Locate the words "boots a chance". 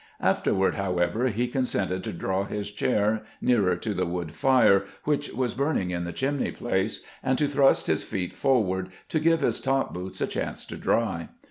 9.93-10.65